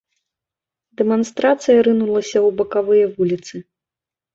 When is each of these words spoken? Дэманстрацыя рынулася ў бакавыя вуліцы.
Дэманстрацыя 1.01 1.85
рынулася 1.91 2.35
ў 2.35 2.49
бакавыя 2.59 3.05
вуліцы. 3.17 3.67